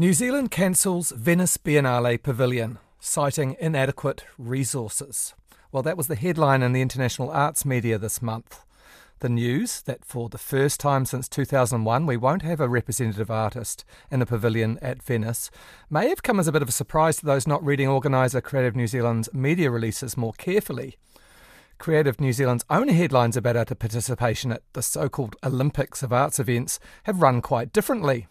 [0.00, 5.34] New Zealand cancels Venice Biennale Pavilion, citing inadequate resources.
[5.72, 8.60] Well, that was the headline in the international arts media this month.
[9.18, 13.84] The news that for the first time since 2001 we won't have a representative artist
[14.08, 15.50] in the pavilion at Venice
[15.90, 18.76] may have come as a bit of a surprise to those not reading organiser Creative
[18.76, 20.96] New Zealand's media releases more carefully.
[21.78, 26.38] Creative New Zealand's own headlines about our participation at the so called Olympics of arts
[26.38, 28.28] events have run quite differently.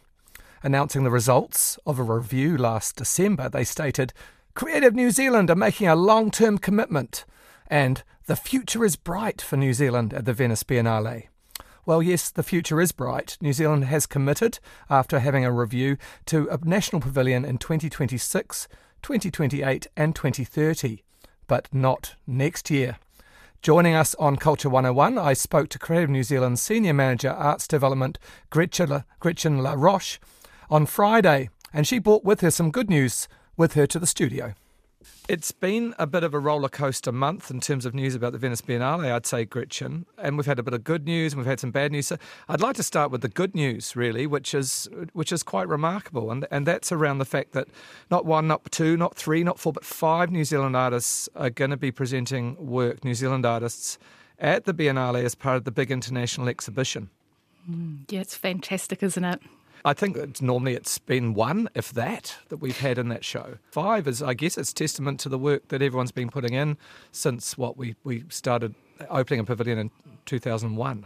[0.64, 4.14] Announcing the results of a review last December, they stated
[4.54, 7.26] Creative New Zealand are making a long term commitment
[7.68, 11.28] and the future is bright for New Zealand at the Venice Biennale.
[11.86, 13.38] Well, yes, the future is bright.
[13.40, 18.68] New Zealand has committed, after having a review, to a national pavilion in 2026,
[19.02, 21.04] 2028, and 2030,
[21.48, 22.98] but not next year.
[23.62, 28.20] Joining us on Culture 101, I spoke to Creative New Zealand's Senior Manager Arts Development,
[28.50, 29.74] Gretchen, Gretchen La
[30.70, 34.54] on Friday, and she brought with her some good news with her to the studio.
[35.30, 38.38] It's been a bit of a roller coaster month in terms of news about the
[38.38, 40.06] Venice Biennale, I'd say, Gretchen.
[40.18, 42.08] And we've had a bit of good news and we've had some bad news.
[42.08, 45.68] So I'd like to start with the good news, really, which is which is quite
[45.68, 46.32] remarkable.
[46.32, 47.68] And and that's around the fact that
[48.10, 51.72] not one, not two, not three, not four, but five New Zealand artists are going
[51.72, 53.98] to be presenting work, New Zealand artists,
[54.40, 57.10] at the Biennale as part of the big international exhibition.
[57.70, 59.42] Mm, yeah, it's fantastic, isn't it?
[59.88, 63.58] I think it's normally it's been one, if that, that we've had in that show.
[63.72, 66.76] Five is, I guess, it's testament to the work that everyone's been putting in
[67.14, 68.76] since what we, we started
[69.10, 69.92] opening a pavilion in
[70.26, 71.06] 2001.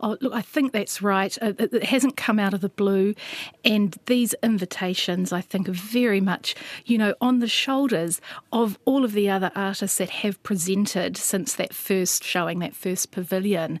[0.00, 1.36] Oh, look, I think that's right.
[1.42, 3.16] Uh, it hasn't come out of the blue.
[3.64, 8.20] And these invitations, I think, are very much, you know, on the shoulders
[8.52, 13.10] of all of the other artists that have presented since that first showing, that first
[13.10, 13.80] pavilion.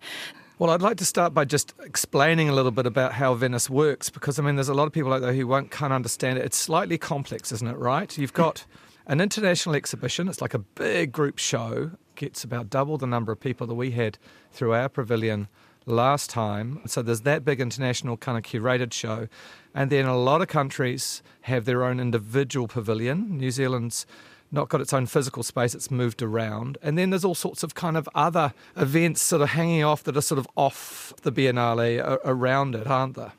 [0.58, 4.10] Well, I'd like to start by just explaining a little bit about how Venice works
[4.10, 6.44] because, I mean, there's a lot of people out there who won't can't understand it.
[6.44, 8.16] It's slightly complex, isn't it, right?
[8.18, 8.66] You've got
[9.06, 13.40] an international exhibition, it's like a big group show, gets about double the number of
[13.40, 14.18] people that we had
[14.52, 15.48] through our pavilion
[15.86, 16.82] last time.
[16.86, 19.28] So there's that big international kind of curated show.
[19.74, 23.38] And then a lot of countries have their own individual pavilion.
[23.38, 24.06] New Zealand's
[24.52, 26.78] not got its own physical space, it's moved around.
[26.82, 30.16] And then there's all sorts of kind of other events sort of hanging off that
[30.16, 33.32] are sort of off the Biennale around it, aren't there?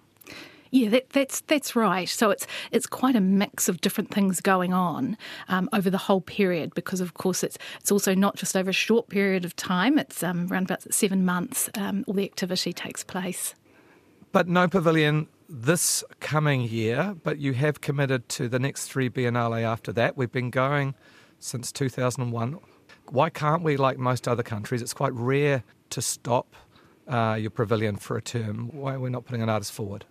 [0.72, 2.10] Yeah, that, that's that's right.
[2.10, 6.20] So it's it's quite a mix of different things going on um, over the whole
[6.20, 10.00] period because, of course, it's it's also not just over a short period of time.
[10.00, 11.70] It's um, around about seven months.
[11.76, 13.54] Um, all the activity takes place.
[14.32, 19.62] But no pavilion this coming year, but you have committed to the next three Biennale
[19.62, 20.18] after that.
[20.18, 20.96] We've been going
[21.38, 22.58] since 2001.
[23.10, 24.82] Why can't we, like most other countries?
[24.82, 26.56] It's quite rare to stop
[27.08, 28.72] uh, your pavilion for a term.
[28.74, 30.06] Why are we not putting an artist forward?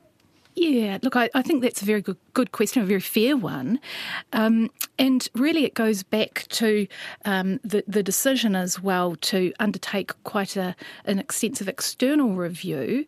[0.55, 3.81] Yeah, look, I, I, think that's a very good, good question, a very fair one.
[4.35, 6.87] Um, and really, it goes back to
[7.25, 10.77] um, the, the decision as well to undertake quite a,
[11.07, 13.07] an extensive external review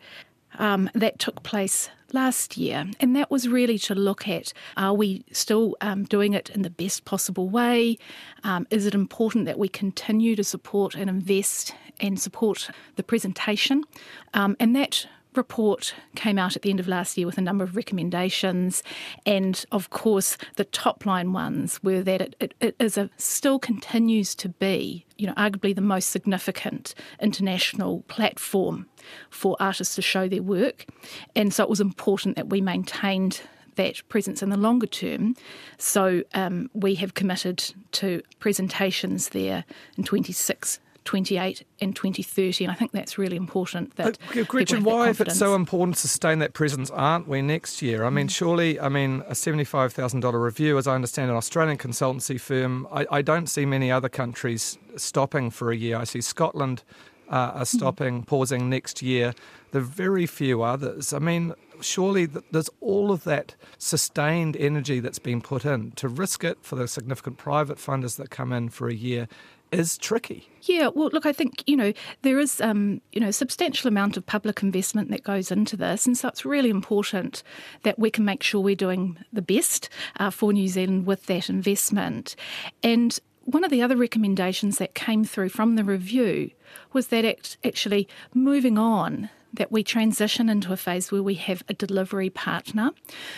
[0.58, 2.86] um, that took place last year.
[3.00, 6.70] And that was really to look at are we still um, doing it in the
[6.70, 7.98] best possible way?
[8.44, 13.84] Um, is it important that we continue to support and invest and support the presentation?
[14.32, 17.64] Um, and that report came out at the end of last year with a number
[17.64, 18.82] of recommendations,
[19.26, 23.58] and of course, the top line ones were that it, it, it is a still
[23.58, 28.86] continues to be, you know, arguably the most significant international platform
[29.30, 30.86] for artists to show their work,
[31.34, 33.40] and so it was important that we maintained
[33.76, 35.34] that presence in the longer term.
[35.78, 39.64] So um, we have committed to presentations there
[39.96, 42.64] in 26 28 and 2030.
[42.64, 43.96] And I think that's really important.
[43.96, 47.82] That but, Gretchen, why, if it's so important to sustain that presence, aren't we next
[47.82, 48.04] year?
[48.04, 48.30] I mean, mm.
[48.30, 53.22] surely, I mean, a $75,000 review, as I understand, an Australian consultancy firm, I, I,
[53.22, 55.98] don't see many other countries stopping for a year.
[55.98, 56.82] I see Scotland
[57.28, 57.66] uh, are mm.
[57.66, 58.26] stopping, mm.
[58.26, 59.34] pausing next year.
[59.72, 61.12] There are very few others.
[61.12, 66.44] I mean, surely there's all of that sustained energy that's been put in to risk
[66.44, 69.28] it for the significant private funders that come in for a year
[69.72, 70.48] is tricky.
[70.62, 74.16] Yeah, well, look, I think you know there is um, you know a substantial amount
[74.16, 77.42] of public investment that goes into this, and so it's really important
[77.82, 79.88] that we can make sure we're doing the best
[80.18, 82.36] uh, for New Zealand with that investment.
[82.82, 86.50] And one of the other recommendations that came through from the review
[86.92, 91.62] was that act- actually moving on that we transition into a phase where we have
[91.68, 92.90] a delivery partner.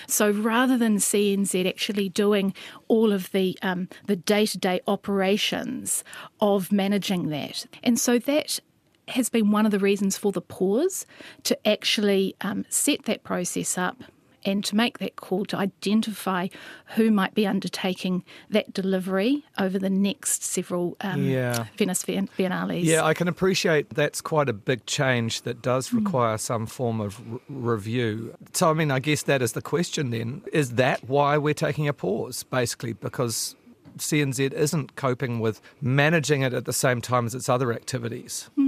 [0.07, 2.55] So rather than CNZ actually doing
[2.89, 6.05] all of the um, the day to day operations
[6.41, 8.61] of managing that, and so that
[9.09, 11.07] has been one of the reasons for the pause
[11.45, 14.03] to actually um, set that process up
[14.47, 16.49] and to make that call to identify
[16.95, 21.67] who might be undertaking that delivery over the next several um, yeah.
[21.77, 22.85] Venice Biennales.
[22.85, 25.99] Yeah, I can appreciate that's quite a big change that does hmm.
[25.99, 26.41] require mm.
[26.41, 28.35] some form of r- review.
[28.53, 30.43] So, I mean, I guess that is the question then.
[30.53, 32.93] Is that why we're taking a pause, basically?
[32.93, 33.57] Because
[33.99, 38.49] CNZ isn't coping with managing it at the same time as its other activities.
[38.57, 38.66] Mm.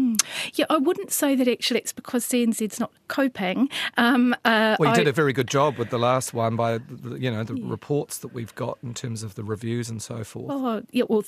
[0.54, 3.68] Yeah, I wouldn't say that actually it's because CNZ's not coping.
[3.96, 6.80] Um, uh, well, you I, did a very good job with the last one by
[7.18, 7.64] you know the yeah.
[7.66, 10.46] reports that we've got in terms of the reviews and so forth.
[10.50, 11.04] Oh, yeah.
[11.08, 11.24] Well,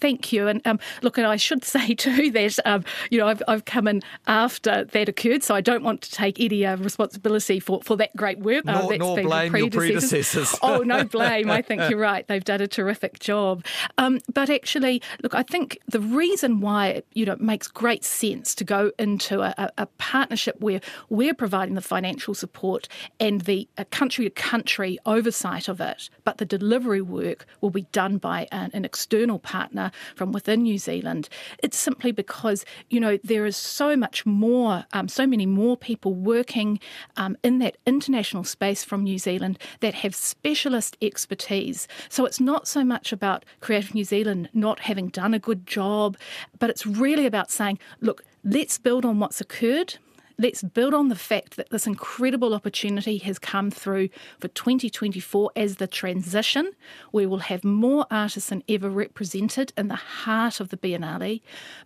[0.00, 0.48] thank you.
[0.48, 3.86] And um, look, and I should say too that um, you know I've, I've come
[3.88, 7.96] in after that occurred, so I don't want to take any uh, responsibility for, for
[7.96, 8.66] that great work.
[8.66, 10.54] Uh, nor, nor blame your predecessors.
[10.62, 11.50] oh no, blame.
[11.50, 12.26] I think you're right.
[12.26, 13.64] They've done a terrific job.
[13.98, 18.37] Um, but actually, look, I think the reason why you know it makes great sense
[18.42, 22.88] to go into a, a partnership where we're providing the financial support
[23.20, 28.18] and the country to country oversight of it, but the delivery work will be done
[28.18, 31.28] by an, an external partner from within New Zealand.
[31.62, 36.14] It's simply because you know there is so much more, um, so many more people
[36.14, 36.80] working
[37.16, 41.88] um, in that international space from New Zealand that have specialist expertise.
[42.08, 46.16] So it's not so much about Creative New Zealand not having done a good job,
[46.58, 49.96] but it's really about saying, look, let's build on what's occurred
[50.38, 54.08] let's build on the fact that this incredible opportunity has come through
[54.38, 56.70] for 2024 as the transition.
[57.12, 61.40] We will have more artists than ever represented in the heart of the Biennale,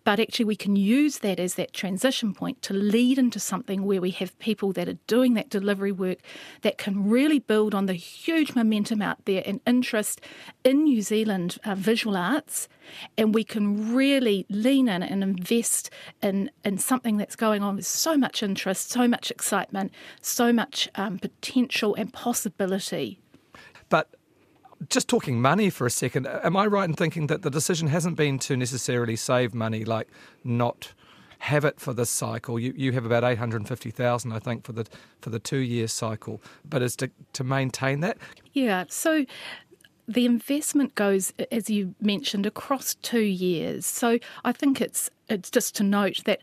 [0.04, 4.02] but actually we can use that as that transition point to lead into something where
[4.02, 6.18] we have people that are doing that delivery work
[6.60, 10.20] that can really build on the huge momentum out there and interest
[10.62, 12.68] in New Zealand uh, visual arts
[13.16, 15.90] and we can really lean in and invest
[16.22, 20.88] in, in something that's going on with so much interest, so much excitement, so much
[20.94, 23.18] um, potential and possibility.
[23.88, 24.14] But
[24.88, 28.16] just talking money for a second, am I right in thinking that the decision hasn't
[28.16, 30.08] been to necessarily save money, like
[30.42, 30.92] not
[31.38, 32.58] have it for this cycle?
[32.58, 34.86] You, you have about eight hundred and fifty thousand, I think, for the
[35.20, 38.18] for the two year cycle, but is to to maintain that.
[38.52, 38.84] Yeah.
[38.88, 39.24] So
[40.08, 43.86] the investment goes, as you mentioned, across two years.
[43.86, 46.42] So I think it's it's just to note that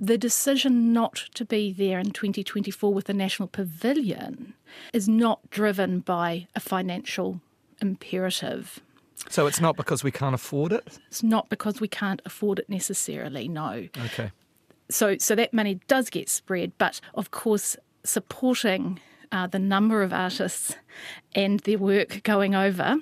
[0.00, 4.54] the decision not to be there in 2024 with the National Pavilion
[4.92, 7.40] is not driven by a financial
[7.80, 8.80] imperative.
[9.28, 10.98] So it's not because we can't afford it?
[11.06, 13.88] It's not because we can't afford it necessarily, no.
[14.06, 14.32] Okay.
[14.90, 19.00] So so that money does get spread, but of course supporting
[19.30, 20.76] uh, the number of artists
[21.34, 22.96] and their work going over.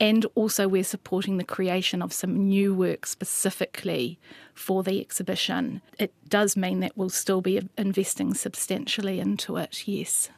[0.00, 4.18] And also, we're supporting the creation of some new work specifically
[4.52, 5.82] for the exhibition.
[5.98, 10.30] It does mean that we'll still be investing substantially into it, yes.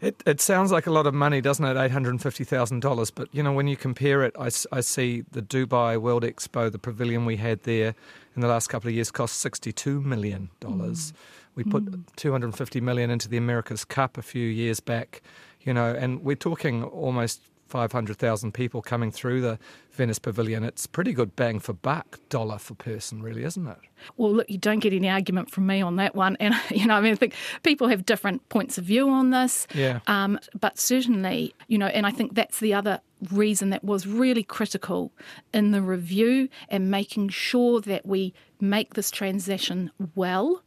[0.00, 1.76] It, it sounds like a lot of money, doesn't it?
[1.76, 3.12] $850,000.
[3.14, 6.78] But, you know, when you compare it, I, I see the Dubai World Expo, the
[6.78, 7.94] pavilion we had there
[8.34, 10.50] in the last couple of years cost $62 million.
[10.60, 11.12] Mm.
[11.54, 12.02] We put mm.
[12.16, 15.22] 250 million into the America's Cup a few years back,
[15.62, 19.58] you know, and we're talking almost 500,000 people coming through the
[19.92, 20.64] Venice Pavilion.
[20.64, 23.78] It's pretty good bang for buck dollar for person, really, isn't it?
[24.16, 26.36] Well, look, you don't get any argument from me on that one.
[26.40, 29.66] And, you know, I mean, I think people have different points of view on this.
[29.74, 30.00] Yeah.
[30.06, 33.00] Um, but certainly, you know, and I think that's the other
[33.32, 35.12] reason that was really critical
[35.52, 40.62] in the review and making sure that we make this transition well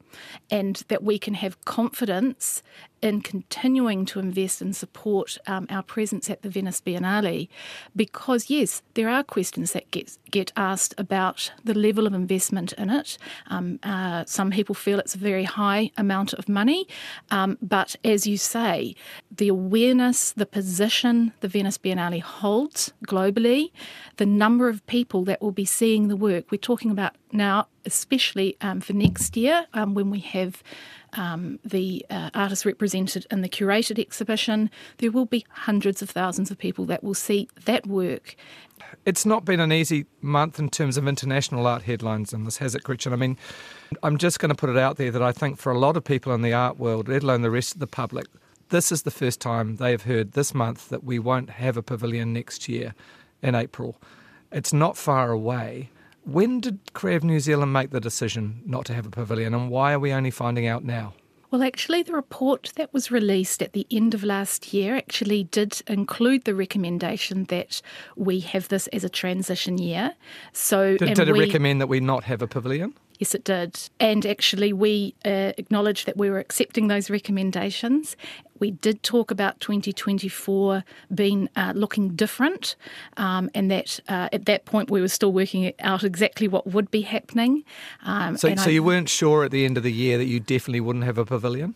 [0.50, 2.64] and that we can have confidence
[3.02, 7.48] in continuing to invest and support um, our presence at the Venice Biennale.
[7.96, 12.90] Because, yes, there are questions that get, get asked about the level of investment in
[12.90, 13.18] it.
[13.48, 16.88] Um, uh, some people feel it's a very high amount of money,
[17.30, 18.96] um, but as you say,
[19.36, 23.72] the awareness, the position the Venice Biennale holds globally,
[24.18, 28.56] the number of people that will be seeing the work, we're talking about now, especially
[28.62, 30.62] um, for next year um, when we have
[31.14, 36.52] um, the uh, artists represented in the curated exhibition, there will be hundreds of thousands
[36.52, 38.36] of people that will see that work.
[39.06, 42.76] It's not been an easy month in terms of international art headlines in this, has
[42.76, 43.14] it, Gretchen?
[43.14, 43.38] I mean,
[44.04, 46.04] I'm just going to put it out there that I think for a lot of
[46.04, 48.28] people in the art world, let alone the rest of the public,
[48.70, 51.82] this is the first time they have heard this month that we won't have a
[51.82, 52.94] pavilion next year
[53.42, 53.96] in April.
[54.52, 55.90] It's not far away.
[56.28, 59.94] When did Creative New Zealand make the decision not to have a pavilion, and why
[59.94, 61.14] are we only finding out now?
[61.52, 65.82] Well, actually, the report that was released at the end of last year actually did
[65.88, 67.82] include the recommendation that
[68.18, 70.16] we have this as a transition year.
[70.52, 72.94] So, did, did it we, recommend that we not have a pavilion?
[73.20, 73.80] Yes, it did.
[74.00, 78.16] And actually, we uh, acknowledged that we were accepting those recommendations.
[78.60, 80.84] We did talk about 2024
[81.14, 82.76] being uh, looking different,
[83.18, 86.92] um, and that uh, at that point we were still working out exactly what would
[86.92, 87.64] be happening.
[88.04, 90.40] Um, so, so I, you weren't sure at the end of the year that you
[90.40, 91.76] definitely wouldn't have a pavilion?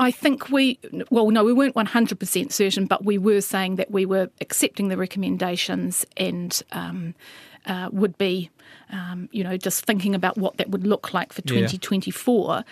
[0.00, 0.78] I think we,
[1.10, 4.96] well, no, we weren't 100% certain, but we were saying that we were accepting the
[4.96, 7.14] recommendations and um,
[7.68, 8.50] uh, would be,
[8.90, 12.64] um, you know, just thinking about what that would look like for 2024.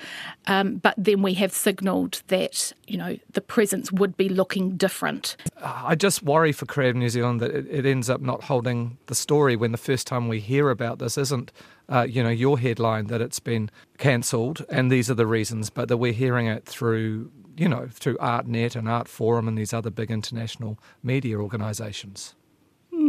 [0.49, 0.61] Yeah.
[0.61, 5.37] Um, but then we have signalled that, you know, the presence would be looking different.
[5.63, 9.15] I just worry for Creative New Zealand that it, it ends up not holding the
[9.15, 11.53] story when the first time we hear about this isn't
[11.89, 15.89] uh, you know, your headline that it's been cancelled and these are the reasons, but
[15.89, 20.11] that we're hearing it through, you know, through ArtNet and Artforum and these other big
[20.11, 22.35] international media organisations.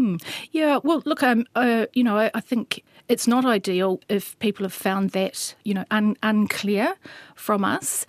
[0.08, 0.16] Hmm.
[0.52, 4.64] Yeah, well, look, um, uh, you know, I, I, think it's not ideal if people
[4.64, 6.96] have found that, you know, un- unclear
[7.36, 8.06] from us.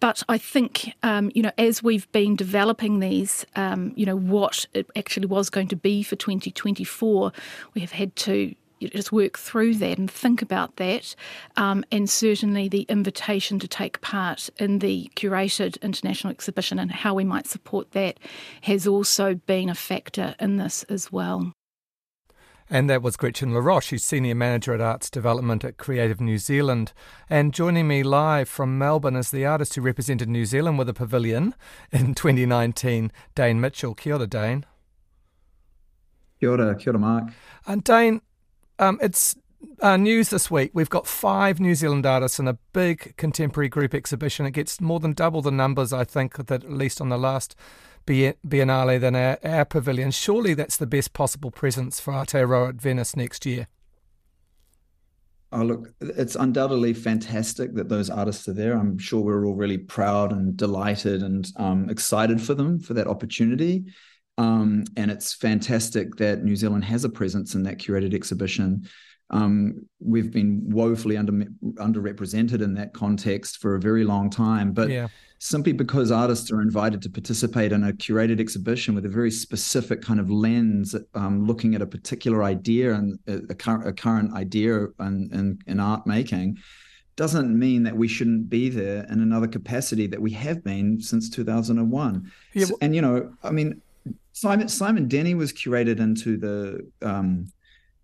[0.00, 4.64] But I think, um, you know, as we've been developing these, um, you know, what
[4.72, 7.32] it actually was going to be for 2024,
[7.74, 11.14] we have had to just work through that and think about that.
[11.56, 17.14] Um, and certainly the invitation to take part in the curated international exhibition and how
[17.14, 18.18] we might support that
[18.62, 21.52] has also been a factor in this as well.
[22.68, 26.92] And that was Gretchen LaRoche, who's Senior Manager at Arts Development at Creative New Zealand.
[27.30, 30.94] And joining me live from Melbourne is the artist who represented New Zealand with a
[30.94, 31.54] pavilion
[31.92, 33.94] in 2019, Dane Mitchell.
[33.94, 34.66] Kia ora, Dane.
[36.40, 37.24] Kia ora, kia ora, Mark.
[37.68, 38.20] And Dane,
[38.78, 39.36] um, it's
[39.80, 40.70] uh, news this week.
[40.74, 44.46] We've got five New Zealand artists in a big contemporary group exhibition.
[44.46, 47.54] It gets more than double the numbers, I think, that at least on the last
[48.06, 50.10] Biennale than our, our pavilion.
[50.10, 53.66] Surely that's the best possible presence for Aotearoa at Venice next year.
[55.52, 58.76] Oh, look, it's undoubtedly fantastic that those artists are there.
[58.76, 63.06] I'm sure we're all really proud and delighted and um, excited for them for that
[63.06, 63.84] opportunity.
[64.38, 68.86] Um, and it's fantastic that New Zealand has a presence in that curated exhibition.
[69.30, 74.88] Um, we've been woefully under underrepresented in that context for a very long time, but
[74.88, 75.08] yeah.
[75.38, 80.00] simply because artists are invited to participate in a curated exhibition with a very specific
[80.00, 84.32] kind of lens, um, looking at a particular idea and a, a, current, a current
[84.34, 86.58] idea in, in, in art making,
[87.16, 91.30] doesn't mean that we shouldn't be there in another capacity that we have been since
[91.30, 92.30] 2001.
[92.52, 93.80] Yeah, and you know, I mean,
[94.36, 97.50] Simon Simon Denny was curated into the um,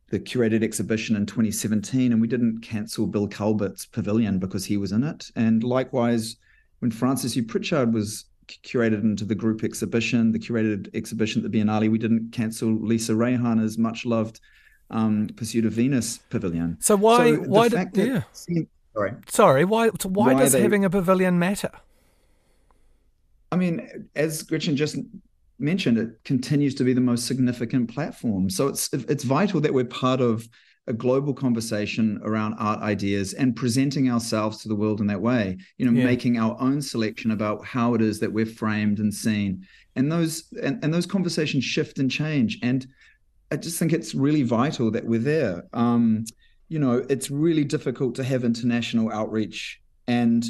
[0.08, 4.92] the curated exhibition in 2017, and we didn't cancel Bill Culbert's pavilion because he was
[4.92, 5.30] in it.
[5.36, 6.36] And likewise,
[6.78, 11.90] when Francis Upritchard was curated into the group exhibition, the curated exhibition at the Biennale,
[11.90, 14.40] we didn't cancel Lisa Reihana's much loved
[14.88, 16.78] um, Pursuit of Venus pavilion.
[16.80, 18.22] So why so why did, yeah.
[18.94, 21.72] sorry sorry why why, why does they, having a pavilion matter?
[23.50, 24.96] I mean, as Gretchen just
[25.62, 28.50] mentioned, it continues to be the most significant platform.
[28.50, 30.48] So it's it's vital that we're part of
[30.88, 35.56] a global conversation around art ideas and presenting ourselves to the world in that way.
[35.78, 36.04] You know, yeah.
[36.04, 39.66] making our own selection about how it is that we're framed and seen.
[39.94, 42.58] And those and, and those conversations shift and change.
[42.62, 42.86] And
[43.50, 45.64] I just think it's really vital that we're there.
[45.72, 46.24] Um,
[46.68, 50.44] you know, it's really difficult to have international outreach and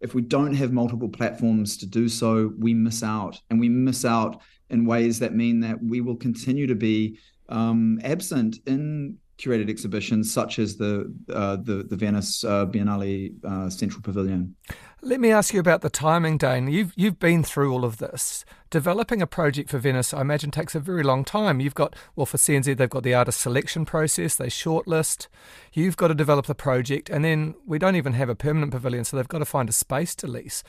[0.00, 4.04] if we don't have multiple platforms to do so, we miss out, and we miss
[4.04, 9.70] out in ways that mean that we will continue to be um, absent in curated
[9.70, 14.54] exhibitions such as the uh, the, the Venice uh, Biennale uh, Central Pavilion.
[15.02, 16.68] Let me ask you about the timing, Dane.
[16.68, 18.44] You've you've been through all of this.
[18.68, 21.58] Developing a project for Venice, I imagine, takes a very long time.
[21.58, 24.36] You've got well for CNZ, they've got the artist selection process.
[24.36, 25.26] They shortlist.
[25.72, 29.04] You've got to develop the project, and then we don't even have a permanent pavilion,
[29.04, 30.62] so they've got to find a space to lease.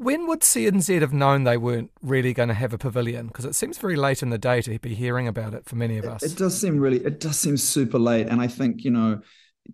[0.00, 3.26] When would CNZ have known they weren't really going to have a pavilion?
[3.26, 5.98] Because it seems very late in the day to be hearing about it for many
[5.98, 6.22] of us.
[6.22, 7.04] It, it does seem really.
[7.04, 9.20] It does seem super late, and I think you know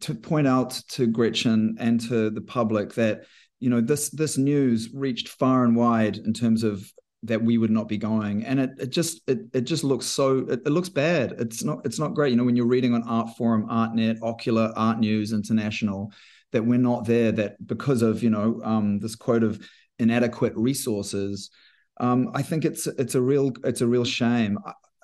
[0.01, 3.23] to point out to Gretchen and to the public that
[3.61, 6.93] you know this this news reached far and wide in terms of
[7.23, 10.39] that we would not be going and it, it just it, it just looks so
[10.39, 13.03] it, it, looks bad it's not it's not great you know when you're reading on
[13.05, 16.13] art Artforum artnet Ocula art news international
[16.53, 19.61] that we're not there that because of you know um, this quote of
[19.99, 21.51] inadequate resources
[21.99, 24.59] um, i think it's it's a real it's a real shame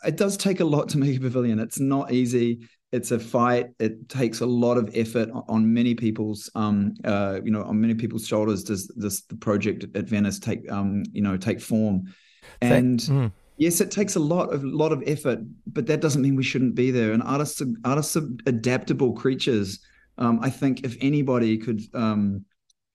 [0.05, 2.61] it does take a lot to make a pavilion it's not easy
[2.93, 3.71] it's a fight.
[3.79, 7.95] It takes a lot of effort on many people's, um, uh, you know, on many
[7.95, 8.63] people's shoulders.
[8.63, 12.13] Does this the project at Venice take, um, you know, take form?
[12.61, 13.33] And mm.
[13.57, 16.75] yes, it takes a lot of lot of effort, but that doesn't mean we shouldn't
[16.75, 17.13] be there.
[17.13, 19.81] And artists, are, artists are adaptable creatures.
[20.19, 22.45] Um, I think if anybody could um,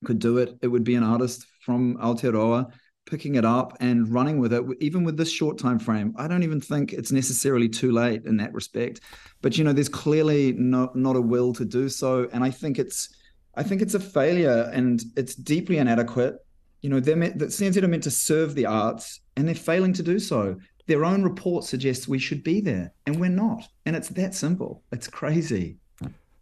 [0.06, 2.72] could do it, it would be an artist from Aotearoa
[3.06, 6.14] picking it up and running with it, even with this short time frame.
[6.18, 9.02] I don't even think it's necessarily too late in that respect.
[9.42, 12.80] But you know, there's clearly no, not a will to do so, and I think
[12.80, 13.10] it's
[13.56, 16.36] I think it's a failure and it's deeply inadequate.
[16.82, 19.94] You know, they're meant, that CNZ are meant to serve the arts, and they're failing
[19.94, 20.56] to do so.
[20.86, 23.68] Their own report suggests we should be there, and we're not.
[23.86, 24.84] And it's that simple.
[24.94, 25.80] It's crazy.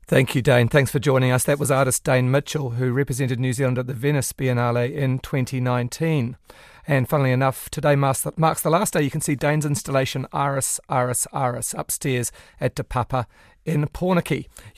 [0.07, 0.67] Thank you, Dane.
[0.67, 1.45] Thanks for joining us.
[1.45, 6.38] That was artist Dane Mitchell, who represented New Zealand at the Venice Biennale in 2019.
[6.88, 11.25] And funnily enough, today marks the, last day you can see Dane's installation Aris, Aris,
[11.33, 12.31] Aris upstairs
[12.62, 13.25] at Te Papa
[13.65, 14.45] in Pōneke.